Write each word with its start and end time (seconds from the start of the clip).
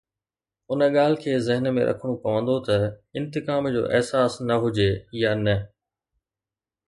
ان 0.75 0.79
ڳالهه 0.95 1.19
کي 1.23 1.31
ذهن 1.47 1.65
۾ 1.77 1.81
رکڻو 1.89 2.13
پوندو 2.23 2.55
ته 2.67 2.75
انتقام 3.19 3.63
جو 3.75 3.83
احساس 3.97 4.33
نه 4.47 4.55
هجي 4.63 4.89
يا 5.21 5.31
نه 5.45 5.55